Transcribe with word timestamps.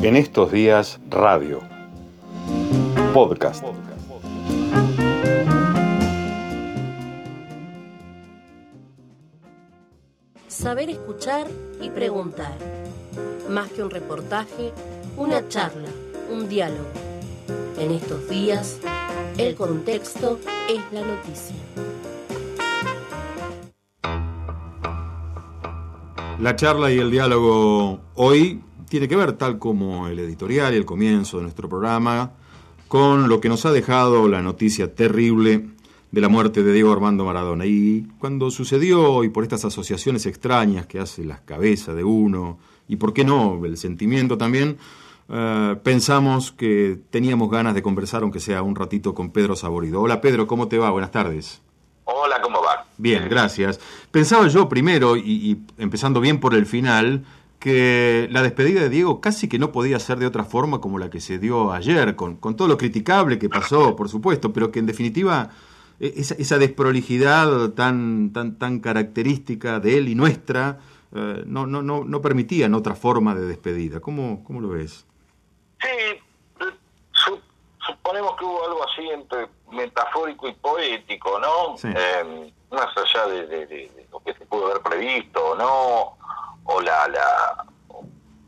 En 0.00 0.14
estos 0.14 0.52
días, 0.52 1.00
radio. 1.10 1.58
Podcast. 3.12 3.64
Saber 10.46 10.90
escuchar 10.90 11.48
y 11.82 11.90
preguntar. 11.90 12.56
Más 13.50 13.72
que 13.72 13.82
un 13.82 13.90
reportaje, 13.90 14.72
una 15.16 15.48
charla, 15.48 15.88
un 16.30 16.48
diálogo. 16.48 16.86
En 17.76 17.90
estos 17.90 18.28
días, 18.28 18.78
el 19.36 19.56
contexto 19.56 20.38
es 20.68 20.80
la 20.92 21.00
noticia. 21.04 21.56
La 26.38 26.54
charla 26.54 26.92
y 26.92 26.98
el 26.98 27.10
diálogo 27.10 27.98
hoy 28.14 28.62
tiene 28.88 29.08
que 29.08 29.16
ver, 29.16 29.32
tal 29.32 29.58
como 29.58 30.08
el 30.08 30.18
editorial 30.18 30.74
y 30.74 30.76
el 30.76 30.84
comienzo 30.84 31.38
de 31.38 31.44
nuestro 31.44 31.68
programa, 31.68 32.32
con 32.88 33.28
lo 33.28 33.40
que 33.40 33.48
nos 33.48 33.66
ha 33.66 33.72
dejado 33.72 34.28
la 34.28 34.42
noticia 34.42 34.94
terrible 34.94 35.68
de 36.10 36.20
la 36.20 36.28
muerte 36.28 36.62
de 36.62 36.72
Diego 36.72 36.92
Armando 36.92 37.24
Maradona. 37.24 37.66
Y 37.66 38.06
cuando 38.18 38.50
sucedió, 38.50 39.24
y 39.24 39.28
por 39.28 39.44
estas 39.44 39.64
asociaciones 39.64 40.26
extrañas 40.26 40.86
que 40.86 40.98
hace 40.98 41.24
las 41.24 41.40
cabezas 41.40 41.94
de 41.96 42.04
uno, 42.04 42.58
y 42.88 42.96
por 42.96 43.12
qué 43.12 43.24
no, 43.24 43.64
el 43.64 43.76
sentimiento 43.76 44.38
también, 44.38 44.78
eh, 45.28 45.76
pensamos 45.82 46.52
que 46.52 46.98
teníamos 47.10 47.50
ganas 47.50 47.74
de 47.74 47.82
conversar, 47.82 48.22
aunque 48.22 48.40
sea 48.40 48.62
un 48.62 48.74
ratito, 48.74 49.14
con 49.14 49.30
Pedro 49.30 49.54
Saborido. 49.54 50.00
Hola 50.00 50.20
Pedro, 50.20 50.46
¿cómo 50.46 50.68
te 50.68 50.78
va? 50.78 50.90
Buenas 50.90 51.10
tardes. 51.10 51.60
Hola, 52.04 52.40
¿cómo 52.40 52.62
va? 52.62 52.86
Bien, 52.96 53.28
gracias. 53.28 53.78
Pensaba 54.10 54.48
yo 54.48 54.66
primero, 54.68 55.16
y, 55.16 55.60
empezando 55.76 56.20
bien 56.20 56.40
por 56.40 56.54
el 56.54 56.64
final, 56.64 57.24
que 57.58 58.28
la 58.30 58.42
despedida 58.42 58.80
de 58.80 58.88
Diego 58.88 59.20
casi 59.20 59.48
que 59.48 59.58
no 59.58 59.72
podía 59.72 59.98
ser 59.98 60.18
de 60.18 60.26
otra 60.26 60.44
forma 60.44 60.80
como 60.80 60.98
la 60.98 61.10
que 61.10 61.20
se 61.20 61.38
dio 61.38 61.72
ayer, 61.72 62.14
con, 62.16 62.36
con 62.36 62.56
todo 62.56 62.68
lo 62.68 62.78
criticable 62.78 63.38
que 63.38 63.48
pasó, 63.48 63.96
por 63.96 64.08
supuesto, 64.08 64.52
pero 64.52 64.70
que 64.70 64.78
en 64.78 64.86
definitiva 64.86 65.50
e, 65.98 66.14
esa, 66.16 66.34
esa 66.34 66.58
desprolijidad 66.58 67.70
tan, 67.70 68.32
tan, 68.32 68.58
tan 68.58 68.80
característica 68.80 69.80
de 69.80 69.98
él 69.98 70.08
y 70.08 70.14
nuestra 70.14 70.78
eh, 71.14 71.42
no, 71.46 71.66
no, 71.66 71.82
no, 71.82 72.04
no 72.04 72.20
permitían 72.20 72.74
otra 72.74 72.94
forma 72.94 73.34
de 73.34 73.46
despedida. 73.46 74.00
¿Cómo, 74.00 74.44
cómo 74.44 74.60
lo 74.60 74.68
ves? 74.68 75.06
Sí, 75.80 76.20
suponemos 77.86 78.36
que 78.36 78.44
hubo 78.44 78.64
algo 78.64 78.84
así 78.84 79.08
entre 79.08 79.48
metafórico 79.72 80.48
y 80.48 80.52
poético, 80.54 81.38
¿no? 81.38 81.76
Eh, 81.88 82.52
más 82.70 82.88
allá 82.96 83.26
de, 83.26 83.90
lo 84.10 84.20
que 84.20 84.34
se 84.34 84.44
pudo 84.46 84.66
haber 84.66 84.82
previsto, 84.82 85.54
¿no? 85.56 86.17
O 86.70 86.80
la, 86.80 87.08
la 87.08 87.64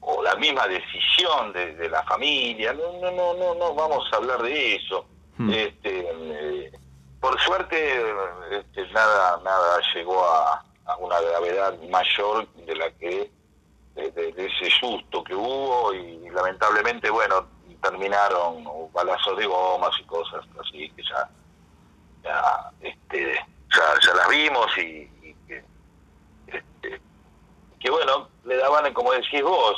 o, 0.00 0.22
la 0.22 0.34
misma 0.36 0.66
decisión 0.66 1.52
de, 1.52 1.88
la 1.88 2.02
familia. 2.04 2.72
No, 2.72 2.92
no, 3.00 3.10
no, 3.10 3.34
no, 3.34 3.54
no 3.54 3.74
vamos 3.74 4.08
a 4.12 4.16
hablar 4.16 4.42
de 4.42 4.76
eso. 4.76 5.06
Hmm. 5.38 5.50
Este, 5.50 6.06
eh, 6.10 6.72
por 7.20 7.38
suerte, 7.41 8.02
este, 8.50 8.86
nada, 8.92 9.41
nada 9.44 9.80
llegó 9.94 10.24
a, 10.24 10.64
una 10.98 11.20
gravedad 11.20 11.78
mayor 11.88 12.48
de 12.66 12.74
la 12.74 12.91
que 12.92 13.30
de, 13.94 14.34
ese 14.36 14.70
susto 14.80 15.22
que 15.22 15.34
hubo 15.34 15.94
y 15.94 16.28
lamentablemente, 16.30 17.10
bueno, 17.10 17.46
terminaron 17.80 18.64
balazos 18.92 19.36
de 19.38 19.46
gomas 19.46 19.92
y 20.00 20.04
cosas 20.04 20.44
así 20.60 20.91
que 20.91 21.02
ya 21.02 21.30
ya 22.22 22.70
este 22.80 23.34
ya, 23.74 24.14
las 24.14 24.28
vimos 24.28 24.66
y, 24.78 25.08
que 27.80 27.90
bueno 27.90 28.28
le 28.44 28.56
daban 28.56 28.92
como 28.92 29.12
decís 29.12 29.42
vos 29.42 29.76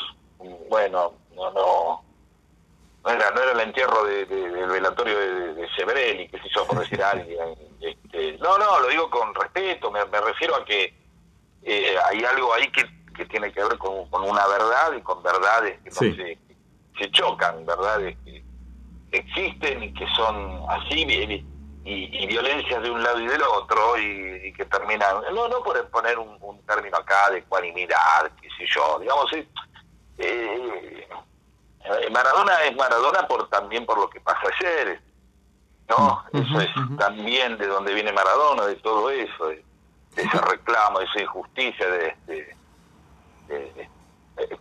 bueno 0.68 1.14
no 1.34 1.50
no 1.52 2.04
no 3.04 3.10
era 3.10 3.30
no 3.30 3.40
era 3.40 3.52
el 3.52 3.60
entierro 3.60 4.04
de, 4.04 4.26
del 4.26 4.68
velatorio 4.68 5.18
de, 5.18 5.54
de 5.54 5.68
Sebrelli 5.74 6.28
que 6.28 6.38
se 6.38 6.48
hizo 6.48 6.66
por 6.66 6.80
decir 6.80 7.02
alguien 7.02 7.38
este, 7.80 8.38
no 8.38 8.58
no 8.58 8.80
lo 8.80 8.88
digo 8.88 9.08
con 9.08 9.34
respeto 9.34 9.90
me, 9.90 10.04
refiero 10.04 10.56
a 10.56 10.64
que 10.64 10.94
eh, 11.62 11.94
hay 12.10 12.24
algo 12.24 12.52
ahí 12.54 12.68
que, 12.70 12.84
que 13.14 13.24
tiene 13.26 13.52
que 13.52 13.62
ver 13.62 13.78
con, 13.78 14.08
con 14.10 14.22
una 14.28 14.46
verdad 14.48 14.92
y 14.98 15.00
con 15.02 15.22
verdades 15.22 15.80
que 15.82 15.90
no 15.90 16.16
se, 16.16 16.38
se 16.98 17.10
chocan 17.12 17.64
verdades 17.64 18.16
que 18.24 18.42
existen 19.12 19.82
y 19.82 19.94
que 19.94 20.06
son 20.16 20.64
así 20.68 21.04
y, 21.84 22.24
y, 22.24 22.26
violencias 22.26 22.82
de 22.82 22.90
un 22.90 23.02
lado 23.02 23.20
y 23.20 23.26
del 23.26 23.42
otro 23.42 23.98
y, 23.98 24.52
que 24.52 24.64
terminan 24.66 25.16
no 25.34 25.48
no 25.48 25.62
por 25.62 25.88
poner 25.88 26.18
un, 26.18 26.60
término 26.66 26.96
acá 26.96 27.30
de 27.30 27.38
ecuanimidad 27.38 28.30
qué 28.40 28.48
sé 28.56 28.66
yo 28.68 28.98
digamos 29.00 29.32
eh, 29.32 29.48
eh, 30.18 31.08
Maradona 32.10 32.62
es 32.64 32.76
Maradona 32.76 33.26
por 33.26 33.48
también 33.48 33.84
por 33.86 33.98
lo 33.98 34.08
que 34.10 34.20
pasa 34.20 34.40
ayer 34.60 35.00
no 35.88 36.24
eso 36.32 36.60
es 36.60 36.70
también 36.98 37.58
de 37.58 37.66
donde 37.66 37.94
viene 37.94 38.12
Maradona 38.12 38.66
de 38.66 38.76
todo 38.76 39.10
eso 39.10 39.48
de, 39.48 39.64
ese 40.16 40.38
reclamo 40.38 41.00
de 41.00 41.06
esa 41.06 41.22
injusticia 41.22 41.88
de, 41.88 42.16
de 42.26 43.88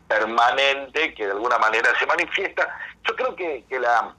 permanente 0.07 1.13
que 1.13 1.25
de 1.25 1.31
alguna 1.31 1.57
manera 1.57 1.89
se 1.97 2.05
manifiesta. 2.05 2.67
Yo 3.07 3.15
creo 3.15 3.35
que, 3.35 3.63
que 3.67 3.79
la 3.79 4.13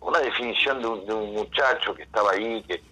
una 0.00 0.18
definición 0.20 0.80
de 0.80 1.14
un, 1.14 1.34
muchacho 1.34 1.94
que 1.94 2.02
estaba 2.02 2.32
ahí, 2.32 2.62
que 2.62 2.82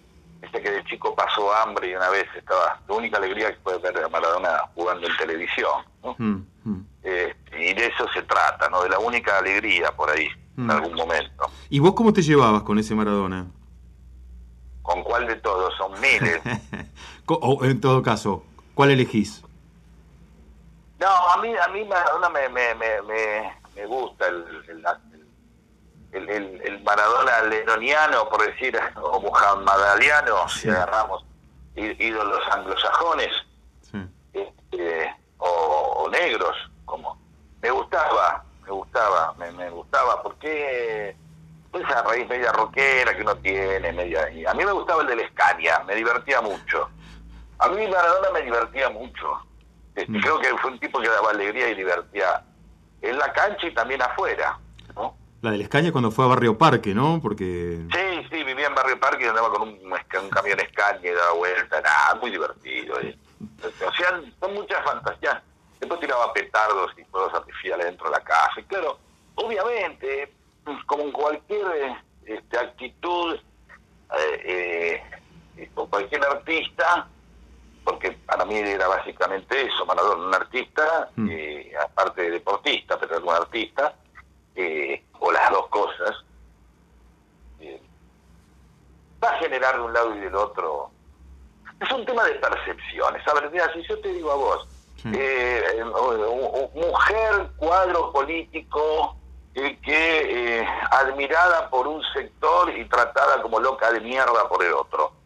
este 0.41 0.61
que 0.61 0.71
de 0.71 0.83
chico 0.85 1.15
pasó 1.15 1.53
hambre 1.55 1.89
y 1.89 1.95
una 1.95 2.09
vez 2.09 2.25
estaba, 2.35 2.79
la 2.87 2.95
única 2.95 3.17
alegría 3.17 3.51
que 3.51 3.59
puede 3.59 3.79
ver 3.79 4.03
a 4.03 4.09
Maradona 4.09 4.59
jugando 4.75 5.07
en 5.07 5.17
televisión. 5.17 5.83
Mm, 6.17 6.35
mm. 6.63 6.85
Este, 7.03 7.69
y 7.69 7.73
de 7.73 7.87
eso 7.87 8.07
se 8.13 8.21
trata, 8.23 8.69
¿no? 8.69 8.83
De 8.83 8.89
la 8.89 8.99
única 8.99 9.37
alegría 9.37 9.91
por 9.91 10.09
ahí, 10.09 10.27
en 10.57 10.65
mm. 10.65 10.71
algún 10.71 10.93
momento. 10.93 11.49
¿Y 11.69 11.79
vos 11.79 11.93
cómo 11.93 12.13
te 12.13 12.21
llevabas 12.21 12.63
con 12.63 12.77
ese 12.77 12.93
Maradona? 12.93 13.47
¿Con 14.83 15.03
cuál 15.03 15.27
de 15.27 15.35
todos? 15.37 15.73
Son 15.77 15.91
miles. 15.99 16.41
o 17.27 17.65
en 17.65 17.81
todo 17.81 18.01
caso, 18.01 18.43
¿cuál 18.73 18.91
elegís? 18.91 19.43
No, 20.99 21.07
a 21.07 21.37
mí, 21.41 21.53
a 21.55 21.67
mí 21.69 21.83
Maradona 21.85 22.29
me, 22.29 22.49
me, 22.49 22.73
me, 22.75 23.01
me, 23.75 23.85
gusta 23.85 24.27
el, 24.27 24.43
el, 24.67 24.81
el, 26.17 26.61
el, 26.61 26.83
Maradona 26.83 27.41
lenoniano, 27.43 28.27
por 28.29 28.45
decir, 28.45 28.79
o 29.01 29.19
muhammadaliano, 29.19 30.47
si 30.49 30.69
agarramos 30.69 31.23
ídolos 31.75 32.41
anglosajones, 32.51 33.29
este, 34.33 35.15
o, 35.37 36.09
negros, 36.11 36.55
como. 36.85 37.17
Me 37.61 37.71
gustaba, 37.71 38.43
me 38.63 38.71
gustaba, 38.71 39.33
me, 39.37 39.51
me 39.51 39.69
gustaba, 39.69 40.21
porque 40.21 41.15
pues 41.71 41.83
esa 41.83 42.03
raíz 42.03 42.27
media 42.29 42.51
rockera 42.51 43.15
que 43.15 43.21
uno 43.21 43.35
tiene, 43.37 43.91
media... 43.91 44.29
Y 44.29 44.45
a 44.45 44.53
mí 44.53 44.63
me 44.63 44.71
gustaba 44.71 45.01
el 45.01 45.07
de 45.07 45.15
la 45.17 45.23
Escaña, 45.23 45.79
me 45.85 45.95
divertía 45.95 46.39
mucho. 46.41 46.89
A 47.59 47.67
mí 47.69 47.87
Maradona 47.87 48.29
me 48.31 48.41
divertía 48.43 48.89
mucho 48.89 49.47
este, 49.97 50.11
mm. 50.11 50.21
Creo 50.21 50.39
que 50.39 50.57
fue 50.59 50.71
un 50.71 50.79
tipo 50.79 51.01
que 51.01 51.09
daba 51.09 51.31
alegría 51.31 51.69
y 51.69 51.75
divertía 51.75 52.43
en 53.01 53.17
la 53.17 53.33
cancha 53.33 53.65
y 53.67 53.73
también 53.73 54.01
afuera. 54.01 54.59
La 55.41 55.51
de 55.51 55.57
la 55.57 55.63
Escaña 55.63 55.91
cuando 55.91 56.11
fue 56.11 56.25
a 56.25 56.29
Barrio 56.29 56.57
Parque, 56.57 56.93
¿no? 56.93 57.19
Porque... 57.21 57.79
Sí, 57.91 58.27
sí, 58.29 58.43
vivía 58.43 58.67
en 58.67 58.75
Barrio 58.75 58.99
Parque 58.99 59.25
y 59.25 59.27
andaba 59.27 59.51
con 59.51 59.69
un, 59.69 59.79
un 59.83 60.29
camión 60.29 60.59
Escaña 60.59 60.99
y 61.03 61.13
daba 61.13 61.33
vuelta, 61.33 61.81
nada, 61.81 62.15
muy 62.15 62.31
divertido. 62.31 62.99
¿eh? 63.01 63.17
O 63.63 63.91
sea, 63.93 64.21
son 64.39 64.53
muchas 64.53 64.83
fantasías. 64.83 65.41
Después 65.79 65.99
tiraba 65.99 66.33
petardos 66.33 66.91
y 66.97 67.03
fuegos 67.05 67.33
artificiales 67.33 67.85
dentro 67.85 68.05
de 68.09 68.17
la 68.17 68.23
casa. 68.23 68.59
Y 68.59 68.63
claro, 68.63 68.99
obviamente, 69.35 70.33
pues, 70.63 70.83
como 70.85 71.03
en 71.03 71.11
cualquier 71.11 71.97
este, 72.25 72.57
actitud 72.57 73.35
eh, 74.17 75.01
eh, 75.55 75.69
o 75.75 75.87
cualquier 75.87 76.23
artista, 76.25 77.07
porque 77.83 78.11
para 78.25 78.43
mí 78.45 78.57
era 78.57 78.87
básicamente 78.87 79.61
eso, 79.61 79.85
Maradona, 79.85 80.27
un 80.27 80.35
artista, 80.35 81.09
mm. 81.15 81.29
eh, 81.31 81.71
aparte 81.81 82.23
de 82.23 82.31
deportista, 82.31 82.99
pero 82.99 83.15
era 83.15 83.25
un 83.25 83.33
artista, 83.33 83.95
eh, 84.55 85.03
o 85.19 85.31
las 85.31 85.49
dos 85.51 85.67
cosas, 85.67 86.15
eh, 87.59 87.81
va 89.23 89.29
a 89.29 89.39
generar 89.39 89.75
de 89.75 89.81
un 89.81 89.93
lado 89.93 90.15
y 90.15 90.19
del 90.19 90.35
otro. 90.35 90.91
Es 91.79 91.91
un 91.91 92.05
tema 92.05 92.23
de 92.25 92.35
percepciones. 92.35 93.27
A 93.27 93.33
ver, 93.35 93.51
mira, 93.51 93.71
si 93.73 93.83
yo 93.87 93.99
te 93.99 94.13
digo 94.13 94.31
a 94.31 94.35
vos, 94.35 94.67
mujer, 96.73 97.49
cuadro 97.57 98.11
político, 98.11 99.15
que 99.53 100.67
admirada 100.91 101.69
por 101.69 101.87
un 101.87 102.03
sector 102.13 102.75
y 102.77 102.85
tratada 102.85 103.41
como 103.41 103.59
loca 103.59 103.91
de 103.91 104.01
mierda 104.01 104.47
por 104.47 104.63
el 104.63 104.73
otro 104.73 105.17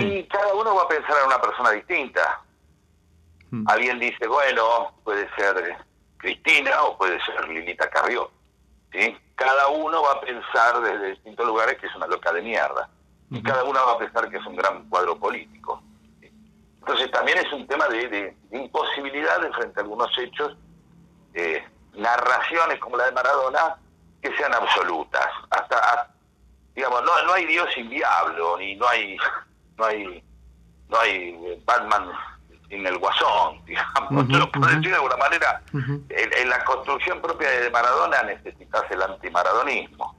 y 0.00 0.24
cada 0.24 0.54
uno 0.54 0.74
va 0.74 0.82
a 0.82 0.88
pensar 0.88 1.16
en 1.20 1.26
una 1.26 1.40
persona 1.40 1.70
distinta. 1.70 2.40
Hmm. 3.50 3.64
Alguien 3.68 3.98
dice, 3.98 4.26
bueno, 4.26 4.92
puede 5.04 5.28
ser 5.34 5.76
Cristina 6.16 6.82
o 6.84 6.96
puede 6.96 7.18
ser 7.24 7.48
Lilita 7.48 7.90
Carrió. 7.90 8.30
¿Sí? 8.92 9.16
Cada 9.34 9.68
uno 9.68 10.02
va 10.02 10.12
a 10.12 10.20
pensar 10.20 10.80
desde 10.80 11.10
distintos 11.10 11.46
lugares 11.46 11.78
que 11.78 11.86
es 11.86 11.94
una 11.96 12.06
loca 12.06 12.32
de 12.32 12.42
mierda. 12.42 12.88
Y 13.30 13.42
cada 13.42 13.64
uno 13.64 13.80
va 13.86 13.92
a 13.92 13.98
pensar 13.98 14.28
que 14.28 14.36
es 14.36 14.46
un 14.46 14.56
gran 14.56 14.88
cuadro 14.90 15.18
político. 15.18 15.82
Entonces 16.80 17.10
también 17.10 17.38
es 17.38 17.50
un 17.52 17.66
tema 17.66 17.88
de, 17.88 18.08
de, 18.08 18.36
imposibilidad 18.50 19.40
de 19.40 19.52
frente 19.52 19.80
a 19.80 19.82
algunos 19.82 20.10
hechos 20.18 20.56
eh, 21.32 21.64
narraciones 21.94 22.78
como 22.80 22.96
la 22.96 23.06
de 23.06 23.12
Maradona 23.12 23.76
que 24.20 24.36
sean 24.36 24.52
absolutas. 24.52 25.28
Hasta, 25.50 26.12
digamos, 26.74 27.02
no, 27.04 27.22
no 27.22 27.32
hay 27.32 27.46
Dios 27.46 27.68
sin 27.72 27.88
diablo, 27.88 28.58
ni 28.58 28.74
no 28.76 28.86
hay, 28.86 29.16
no 29.76 29.84
hay, 29.86 30.24
no 30.88 30.98
hay 30.98 31.62
Batman 31.64 32.10
sin 32.72 32.86
el 32.86 32.98
guasón, 32.98 33.60
digamos, 33.66 34.48
por 34.50 34.66
decir 34.66 34.88
de 34.88 34.94
alguna 34.94 35.16
manera, 35.18 35.62
en, 36.08 36.48
la 36.48 36.64
construcción 36.64 37.20
propia 37.20 37.50
de 37.50 37.70
Maradona 37.70 38.22
necesitas 38.22 38.82
el 38.90 39.02
antimaradonismo. 39.02 40.16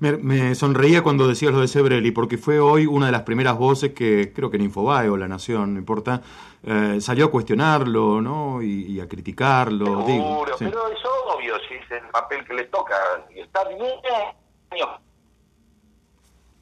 Me, 0.00 0.54
sonreía 0.54 1.02
cuando 1.02 1.26
decías 1.26 1.52
lo 1.52 1.60
de 1.60 1.68
Sebrelli, 1.68 2.10
porque 2.10 2.36
fue 2.36 2.58
hoy 2.58 2.86
una 2.86 3.06
de 3.06 3.12
las 3.12 3.22
primeras 3.22 3.56
voces 3.56 3.94
que, 3.94 4.32
creo 4.34 4.50
que 4.50 4.56
en 4.56 4.64
Infobae 4.64 5.08
o 5.08 5.16
La 5.16 5.28
Nación, 5.28 5.74
no 5.74 5.78
importa, 5.78 6.20
eh, 6.64 6.98
salió 7.00 7.26
a 7.26 7.30
cuestionarlo, 7.30 8.20
¿no? 8.20 8.60
Y, 8.60 9.00
a 9.00 9.08
criticarlo. 9.08 10.04
Seguro, 10.04 10.56
pero 10.58 10.88
es 10.88 10.98
obvio, 11.32 11.54
si 11.68 11.74
es 11.74 11.90
el 11.92 12.08
papel 12.10 12.44
que 12.44 12.54
le 12.54 12.64
toca. 12.64 12.96
Y 13.34 13.40
está 13.40 13.64
bien, 13.68 13.78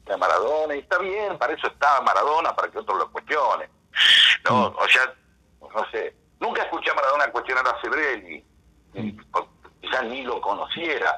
de 0.05 0.15
Maradona, 0.15 0.75
y 0.75 0.79
está 0.79 0.99
bien, 0.99 1.37
para 1.37 1.53
eso 1.53 1.67
está 1.67 1.99
Maradona, 2.01 2.55
para 2.55 2.69
que 2.69 2.77
otros 2.77 2.97
lo 2.97 3.11
cuestionen. 3.11 3.69
No, 4.49 4.67
o 4.67 4.87
sea, 4.87 5.13
no 5.61 5.91
sé, 5.91 6.15
nunca 6.39 6.63
escuché 6.63 6.91
a 6.91 6.95
Maradona 6.95 7.31
cuestionar 7.31 7.67
a 7.67 7.81
Sebrelli, 7.81 8.43
quizás 9.81 10.03
ni 10.05 10.23
lo 10.23 10.39
conociera 10.41 11.17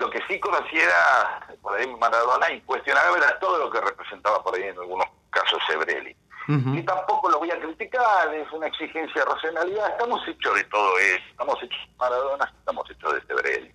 lo 0.00 0.10
que 0.10 0.18
sí 0.26 0.40
conociera 0.40 1.46
por 1.60 1.78
ahí 1.78 1.86
Maradona 1.86 2.50
incuestionable 2.50 3.18
era 3.18 3.38
todo 3.38 3.58
lo 3.58 3.70
que 3.70 3.80
representaba 3.80 4.42
por 4.42 4.56
ahí 4.56 4.64
en 4.64 4.78
algunos 4.78 5.06
casos 5.30 5.62
Sebrelli. 5.68 6.16
Y 6.48 6.82
tampoco 6.82 7.28
lo 7.28 7.38
voy 7.38 7.50
a 7.52 7.60
criticar, 7.60 8.34
es 8.34 8.50
una 8.50 8.66
exigencia 8.66 9.22
de 9.22 9.30
racionalidad. 9.30 9.90
Estamos 9.90 10.26
hechos 10.26 10.52
de 10.56 10.64
todo 10.64 10.98
eso. 10.98 11.22
Estamos 11.30 11.62
hechos 11.62 11.78
de 11.86 11.96
Maradona, 11.96 12.52
estamos 12.58 12.90
hechos 12.90 13.14
de 13.14 13.20
Sebrelli. 13.26 13.72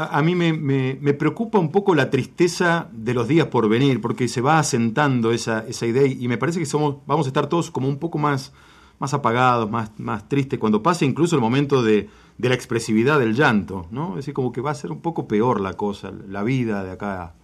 A, 0.00 0.22
mí 0.22 0.36
me, 0.36 0.52
me, 0.52 1.12
preocupa 1.12 1.58
un 1.58 1.72
poco 1.72 1.92
la 1.92 2.08
tristeza 2.08 2.86
de 2.92 3.14
los 3.14 3.26
días 3.26 3.48
por 3.48 3.68
venir, 3.68 4.00
porque 4.00 4.28
se 4.28 4.40
va 4.40 4.60
asentando 4.60 5.32
esa, 5.32 5.64
esa 5.66 5.86
idea 5.86 6.06
y 6.06 6.28
me 6.28 6.38
parece 6.38 6.60
que 6.60 6.66
somos 6.66 6.98
vamos 7.04 7.26
a 7.26 7.30
estar 7.30 7.48
todos 7.48 7.72
como 7.72 7.88
un 7.88 7.98
poco 7.98 8.16
más, 8.16 8.52
más 9.00 9.12
apagados, 9.12 9.68
más, 9.68 9.90
más 9.98 10.28
tristes, 10.28 10.60
cuando 10.60 10.84
pase 10.84 11.04
incluso 11.04 11.34
el 11.34 11.42
momento 11.42 11.82
de, 11.82 12.08
de 12.36 12.48
la 12.48 12.54
expresividad 12.54 13.18
del 13.18 13.34
llanto, 13.34 13.88
¿no? 13.90 14.10
Es 14.10 14.16
decir, 14.18 14.34
como 14.34 14.52
que 14.52 14.60
va 14.60 14.70
a 14.70 14.74
ser 14.74 14.92
un 14.92 15.02
poco 15.02 15.26
peor 15.26 15.60
la 15.60 15.72
cosa, 15.72 16.12
la 16.28 16.44
vida 16.44 16.84
de 16.84 16.92
acá 16.92 17.34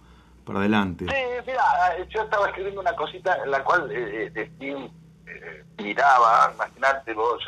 para 0.45 0.59
adelante. 0.59 1.07
Sí, 1.09 1.41
mira, 1.45 1.61
yo 2.07 2.21
estaba 2.21 2.47
escribiendo 2.47 2.79
una 2.79 2.95
cosita 2.95 3.37
en 3.43 3.51
la 3.51 3.63
cual 3.65 3.91
eh, 3.91 4.31
eh, 4.33 4.51
eh 4.61 4.89
miraba, 5.77 6.53
imaginate 6.53 7.13
vos 7.13 7.43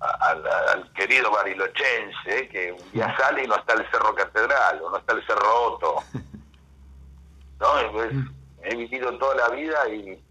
al, 0.00 0.92
querido 0.94 1.30
barilochense 1.30 2.48
que 2.48 2.72
un 2.72 2.92
día 2.92 3.16
sale 3.16 3.44
y 3.44 3.46
no 3.46 3.56
está 3.56 3.74
el 3.74 3.90
Cerro 3.90 4.14
Catedral 4.14 4.82
o 4.82 4.90
no 4.90 4.98
está 4.98 5.14
el 5.14 5.26
Cerro 5.26 5.62
Otto. 5.62 6.02
¿No? 7.60 7.92
Pues, 7.92 8.12
he 8.62 8.76
vivido 8.76 9.16
toda 9.18 9.34
la 9.34 9.48
vida 9.50 9.88
y 9.88 10.22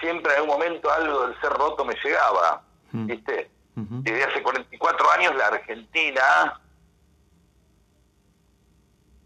siempre 0.00 0.34
en 0.34 0.42
un 0.42 0.48
momento 0.48 0.90
algo 0.90 1.26
del 1.26 1.40
Cerro 1.40 1.72
Otto 1.72 1.84
me 1.84 1.94
llegaba, 2.02 2.62
mm. 2.92 3.06
¿viste? 3.06 3.50
Desde 3.74 4.24
hace 4.24 4.42
44 4.42 5.10
años 5.10 5.36
la 5.36 5.48
Argentina 5.48 6.58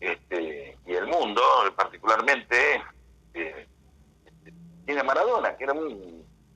este, 0.01 0.77
y 0.87 0.93
el 0.93 1.07
mundo 1.07 1.41
particularmente 1.77 2.83
eh, 3.35 3.69
tiene 4.87 5.03
Maradona, 5.05 5.57
que 5.57 5.65
era 5.65 5.75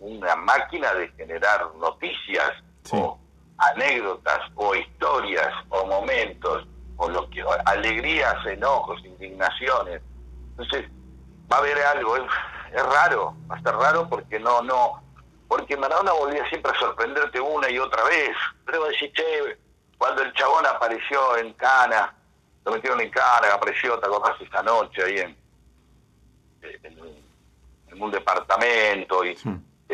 una 0.04 0.36
máquina 0.36 0.92
de 0.94 1.08
generar 1.12 1.74
noticias 1.76 2.52
o 2.92 3.18
anécdotas 3.58 4.40
o 4.54 4.74
historias 4.74 5.52
o 5.70 5.86
momentos 5.86 6.66
o 6.96 7.08
lo 7.08 7.28
que 7.30 7.42
alegrías, 7.64 8.34
enojos, 8.46 9.04
indignaciones. 9.04 10.02
Entonces 10.50 10.90
va 11.50 11.56
a 11.56 11.60
haber 11.60 11.78
algo, 11.78 12.16
es, 12.16 12.22
es 12.72 12.82
raro, 12.82 13.34
va 13.50 13.56
a 13.56 13.58
estar 13.58 13.76
raro 13.76 14.08
porque 14.08 14.38
no 14.38 14.62
no 14.62 15.02
porque 15.48 15.76
Maradona 15.76 16.12
volvía 16.12 16.48
siempre 16.48 16.72
a 16.72 16.78
sorprenderte 16.78 17.40
una 17.40 17.70
y 17.70 17.78
otra 17.78 18.02
vez. 18.04 18.36
Pero 18.64 18.86
decís, 18.86 19.12
che, 19.14 19.58
cuando 19.98 20.22
el 20.22 20.32
chabón 20.32 20.66
apareció 20.66 21.36
en 21.36 21.52
Cana, 21.52 22.14
lo 22.64 22.72
metieron 22.72 23.00
en 23.00 23.10
Cana, 23.10 23.54
apareció, 23.54 23.98
te 23.98 24.06
acordás 24.06 24.40
esa 24.40 24.62
noche 24.62 25.04
ahí 25.04 25.18
en, 25.18 25.36
en, 26.82 28.02
un 28.02 28.10
departamento 28.10 29.24
y 29.24 29.36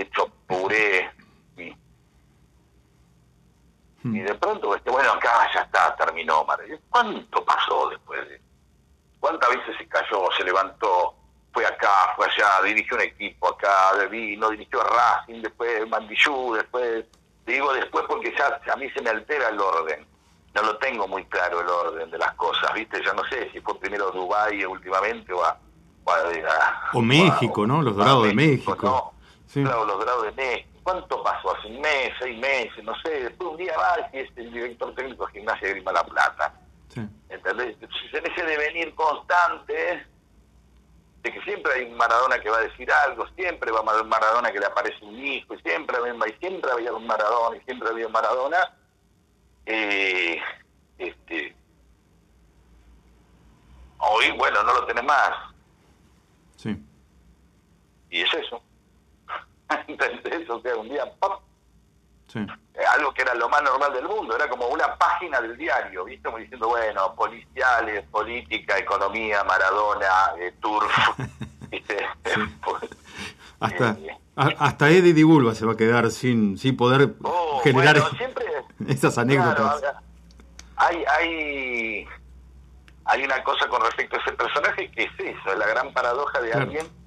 hecho 0.03 0.31
puré. 0.47 1.11
Y, 1.57 1.77
y 4.05 4.21
de 4.21 4.35
pronto, 4.35 4.75
este, 4.75 4.91
bueno, 4.91 5.13
acá 5.13 5.49
ya 5.55 5.61
está, 5.61 5.95
terminó, 5.97 6.45
Maradona. 6.45 6.79
¿Cuánto 6.89 7.45
pasó 7.45 7.91
después 7.91 8.29
de 8.29 8.41
¿Cuántas 9.21 9.51
veces 9.51 9.77
se 9.77 9.87
cayó, 9.87 10.29
se 10.37 10.45
levantó? 10.45 11.15
fue 11.53 11.67
acá, 11.67 12.13
fue 12.17 12.27
allá, 12.27 12.63
dirigió 12.65 12.97
un 12.97 13.03
equipo 13.03 13.49
acá, 13.49 13.93
vino, 14.11 14.51
dirigió 14.51 14.81
a 14.83 14.85
Racing, 14.85 15.43
después 15.43 15.89
Mandillú, 15.89 16.55
después, 16.55 17.05
digo 17.47 17.73
después 17.73 18.05
porque 18.09 18.33
ya 18.37 18.61
a 18.73 18.77
mí 18.77 18.89
se 18.91 19.03
me 19.03 19.11
altera 19.11 19.49
el 19.49 19.61
orden, 19.61 20.07
no 20.55 20.63
lo 20.63 20.77
tengo 20.79 21.09
muy 21.09 21.25
claro 21.27 21.61
el 21.61 21.69
orden 21.69 22.11
de 22.11 22.19
las 22.19 22.33
cosas, 22.35 22.73
¿viste? 22.75 23.03
Ya 23.05 23.13
no 23.15 23.25
sé 23.25 23.51
si 23.53 23.61
fue 23.61 23.79
primero 23.79 24.11
Dubái 24.11 24.65
últimamente 24.65 25.33
o 25.33 25.45
a... 25.45 25.59
O, 26.93 27.03
México, 27.03 27.67
¿no? 27.67 27.83
Los 27.83 27.95
Dorados 27.95 28.27
de 28.27 28.35
México. 28.35 29.15
Claro, 29.53 29.85
los 29.85 29.99
Dorados 29.99 30.25
de 30.25 30.33
México. 30.33 30.69
¿Cuánto 30.83 31.23
pasó? 31.23 31.57
Hace 31.57 31.69
un 31.69 31.81
mes, 31.81 32.11
seis 32.21 32.39
meses, 32.39 32.85
no 32.85 32.95
sé. 33.03 33.25
Después 33.25 33.51
un 33.51 33.57
día 33.57 33.77
va 33.77 34.09
y 34.13 34.19
es 34.19 34.31
el 34.37 34.53
director 34.53 34.95
técnico 34.95 35.27
de 35.27 35.33
Gimnasia 35.33 35.69
de 35.69 35.75
Grima 35.75 35.93
La 35.93 36.05
Plata. 36.05 36.55
Sí. 36.89 37.01
¿Entendés? 37.29 37.77
Si 37.79 38.17
en 38.17 38.27
ese 38.27 38.45
devenir 38.45 38.95
constante 38.95 40.07
de 41.23 41.33
que 41.33 41.41
siempre 41.43 41.73
hay 41.73 41.85
un 41.85 41.97
Maradona 41.97 42.39
que 42.39 42.49
va 42.49 42.59
a 42.59 42.63
decir 42.63 42.91
algo, 42.91 43.27
siempre 43.37 43.71
va 43.71 43.81
a 43.81 43.91
haber 43.91 44.03
un 44.03 44.09
Maradona 44.09 44.51
que 44.51 44.59
le 44.59 44.67
aparece 44.67 45.05
un 45.05 45.19
hijo, 45.19 45.55
y 45.55 45.61
siempre, 45.61 45.97
y 45.99 46.33
siempre 46.39 46.71
había 46.73 46.93
un 46.93 47.07
Maradona, 47.07 47.57
y 47.57 47.61
siempre 47.61 47.89
había 47.91 48.07
un 48.07 48.13
Maradona, 48.13 48.75
eh, 49.67 50.41
este, 50.97 51.55
hoy, 53.99 54.31
bueno, 54.39 54.63
no 54.63 54.73
lo 54.73 54.87
tenés 54.87 55.05
más. 55.05 55.31
Sí. 56.57 56.83
Y 58.09 58.23
es 58.23 58.35
eso. 58.35 58.63
¿Entendés? 59.87 60.49
O 60.51 60.61
sea, 60.61 60.77
un 60.77 60.89
día. 60.89 61.05
Sí. 62.27 62.39
Eh, 62.75 62.85
algo 62.97 63.13
que 63.13 63.23
era 63.23 63.35
lo 63.35 63.49
más 63.49 63.63
normal 63.63 63.93
del 63.93 64.05
mundo, 64.05 64.37
era 64.37 64.49
como 64.49 64.69
una 64.69 64.97
página 64.97 65.41
del 65.41 65.57
diario, 65.57 66.05
¿viste? 66.05 66.23
Como 66.25 66.39
diciendo, 66.39 66.69
bueno, 66.69 67.15
policiales, 67.15 68.05
política, 68.11 68.79
economía, 68.79 69.43
Maradona, 69.45 70.33
eh, 70.39 70.55
turf, 70.61 70.91
hasta, 73.61 73.91
eh, 73.91 74.17
hasta 74.37 74.91
Eddie 74.91 75.13
Dibulba 75.13 75.55
se 75.55 75.67
va 75.67 75.73
a 75.73 75.77
quedar 75.77 76.11
sin, 76.11 76.57
sin 76.57 76.77
poder 76.77 77.15
oh, 77.23 77.61
generar 77.65 77.97
esas 78.89 79.19
anécdotas. 79.19 79.83
hay, 80.77 81.05
hay, 81.19 82.07
hay 83.05 83.25
una 83.25 83.43
cosa 83.43 83.69
con 83.69 83.83
respecto 83.83 84.17
a 84.17 84.21
ese 84.21 84.33
personaje 84.33 84.91
que 84.93 85.03
es 85.03 85.13
eso, 85.19 85.55
la 85.57 85.67
gran 85.67 85.93
paradoja 85.93 86.41
de 86.41 86.53
alguien 86.53 87.00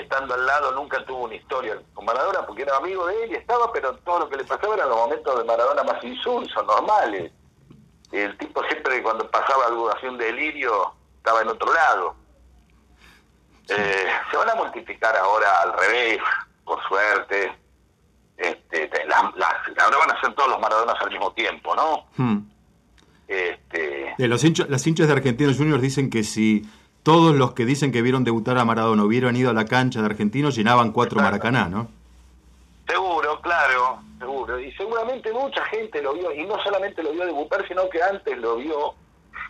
estando 0.00 0.34
al 0.34 0.46
lado 0.46 0.72
nunca 0.72 1.04
tuvo 1.04 1.24
una 1.24 1.34
historia 1.34 1.80
con 1.94 2.04
Maradona 2.04 2.46
porque 2.46 2.62
era 2.62 2.76
amigo 2.76 3.06
de 3.06 3.24
él 3.24 3.32
y 3.32 3.34
estaba, 3.34 3.72
pero 3.72 3.94
todo 3.98 4.20
lo 4.20 4.28
que 4.28 4.36
le 4.36 4.44
pasaba 4.44 4.74
eran 4.74 4.88
los 4.88 4.98
momentos 4.98 5.38
de 5.38 5.44
Maradona 5.44 5.82
más 5.82 6.02
insulsos, 6.02 6.66
normales. 6.66 7.32
El 8.12 8.36
tipo 8.38 8.62
siempre 8.64 9.02
cuando 9.02 9.28
pasaba 9.30 9.66
algo 9.66 9.90
así 9.90 10.06
un 10.06 10.18
delirio 10.18 10.92
estaba 11.18 11.42
en 11.42 11.48
otro 11.48 11.72
lado. 11.72 12.14
Eh, 13.68 14.06
se 14.30 14.36
van 14.36 14.50
a 14.50 14.54
multiplicar 14.54 15.16
ahora 15.16 15.62
al 15.62 15.72
revés, 15.72 16.18
por 16.64 16.80
suerte. 16.86 17.52
Este, 18.36 18.90
ahora 19.78 19.98
van 19.98 20.10
a 20.10 20.20
ser 20.20 20.34
todos 20.34 20.50
los 20.50 20.60
Maradonas 20.60 20.96
al 21.00 21.10
mismo 21.10 21.32
tiempo, 21.32 21.74
¿no? 21.74 22.06
Hmm. 22.16 22.38
Este, 23.26 24.14
de 24.16 24.28
los 24.28 24.44
hinchas, 24.44 24.68
las 24.70 24.86
hinchas 24.86 25.08
de 25.08 25.14
Argentinos 25.14 25.56
Juniors 25.56 25.82
dicen 25.82 26.10
que 26.10 26.22
si 26.22 26.64
todos 27.06 27.36
los 27.36 27.52
que 27.52 27.64
dicen 27.64 27.92
que 27.92 28.02
vieron 28.02 28.24
debutar 28.24 28.58
a 28.58 28.64
Maradona 28.64 29.04
hubieran 29.04 29.36
ido 29.36 29.50
a 29.50 29.52
la 29.52 29.64
cancha 29.64 30.00
de 30.00 30.06
Argentinos, 30.06 30.56
llenaban 30.56 30.90
cuatro 30.90 31.20
Maracaná, 31.20 31.68
¿no? 31.68 31.86
Seguro, 32.84 33.40
claro, 33.42 34.00
seguro. 34.18 34.58
Y 34.58 34.72
seguramente 34.72 35.32
mucha 35.32 35.64
gente 35.66 36.02
lo 36.02 36.14
vio, 36.14 36.34
y 36.34 36.44
no 36.44 36.60
solamente 36.64 37.04
lo 37.04 37.12
vio 37.12 37.24
debutar, 37.24 37.64
sino 37.68 37.88
que 37.90 38.02
antes 38.02 38.36
lo 38.38 38.56
vio 38.56 38.94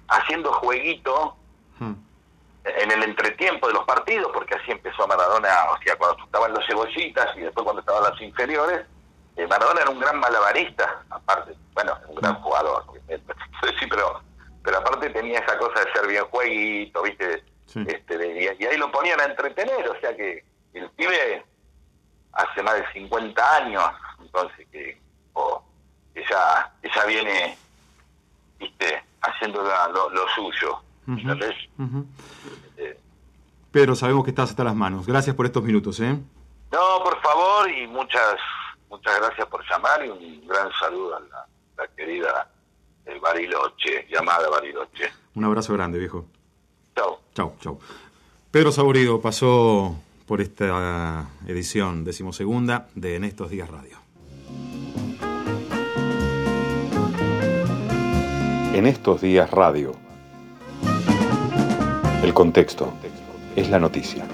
haciendo 0.09 0.53
jueguito 0.53 1.35
hmm. 1.79 1.95
en 2.65 2.91
el 2.91 3.03
entretiempo 3.05 3.69
de 3.69 3.73
los 3.73 3.87
partidos, 3.87 4.31
porque 4.35 4.57
así 4.57 4.73
empezó 4.73 5.07
Maradona, 5.09 5.49
o 5.73 5.83
sea, 5.83 5.97
cuando 5.97 6.23
estaban 6.27 6.53
los 6.53 6.67
cebollitas 6.67 7.35
y 7.39 7.41
después 7.41 7.65
cuando 7.65 7.81
estaban 7.81 8.11
los 8.11 8.21
inferiores. 8.21 8.85
Eh, 9.35 9.47
Maradona 9.47 9.81
era 9.81 9.91
un 9.91 10.01
gran 10.01 10.21
malabarista, 10.21 11.03
aparte, 11.09 11.55
bueno, 11.73 11.95
un 12.09 12.17
gran 12.17 12.35
hmm. 12.35 12.43
jugador, 12.43 12.85
sí, 13.09 13.87
pero 13.89 14.21
pero 14.67 14.79
aparte 14.79 15.11
tenía 15.11 15.39
esa 15.39 15.57
cosa 15.59 15.79
de 15.79 15.93
ser 15.93 16.09
bien 16.09 16.25
jueguito, 16.25 17.01
¿viste? 17.05 17.45
Este, 17.87 18.59
y, 18.59 18.65
ahí 18.65 18.77
lo 18.77 18.91
ponían 18.91 19.21
a 19.21 19.27
entretener, 19.27 19.89
o 19.89 20.01
sea 20.01 20.17
que 20.17 20.45
el 20.75 20.91
pibe 20.91 21.45
hace 22.33 22.63
más 22.65 22.75
de 22.75 22.93
50 22.93 23.57
años, 23.59 23.85
entonces 24.21 24.67
que, 24.73 25.01
ya 26.17 26.73
ya, 26.83 26.91
ya 26.93 27.07
viene, 27.07 27.57
viste, 28.59 29.05
haciendo 29.23 29.63
lo, 29.63 30.29
suyo. 30.35 30.81
Eh, 32.77 32.99
Pedro, 33.71 33.95
sabemos 33.95 34.25
que 34.25 34.31
estás 34.31 34.51
hasta 34.51 34.65
las 34.65 34.75
manos. 34.75 35.07
Gracias 35.07 35.37
por 35.37 35.47
estos 35.47 35.63
minutos, 35.63 36.01
¿eh? 36.01 36.19
No, 36.73 37.05
por 37.05 37.23
favor, 37.23 37.71
y 37.71 37.87
muchas 37.87 38.35
muchas 38.89 39.17
gracias 39.21 39.47
por 39.47 39.65
llamar 39.71 40.05
y 40.05 40.09
un 40.09 40.49
gran 40.49 40.73
saludo 40.81 41.19
a 41.19 41.21
la, 41.21 41.87
querida 41.97 42.51
eh, 43.07 43.19
Bariloche, 43.21 44.07
llamada 44.11 44.49
Bariloche. 44.49 45.11
Un 45.35 45.45
abrazo 45.45 45.73
grande, 45.73 45.99
viejo. 45.99 46.27
Chao. 46.95 47.21
Chao, 47.35 47.57
chao. 47.61 47.79
Pedro 48.51 48.73
Saborido 48.73 49.21
pasó 49.21 49.97
por 50.27 50.41
esta 50.41 51.29
edición 51.47 52.05
decimosegunda 52.05 52.89
de 52.95 53.17
En 53.17 53.25
estos 53.25 53.51
días 53.51 53.71
radio. 53.71 53.99
En 58.75 58.87
estos 58.87 59.21
días 59.21 59.51
radio. 59.51 59.95
El 62.23 62.35
contexto 62.35 62.93
es 63.55 63.71
la 63.71 63.79
noticia. 63.79 64.27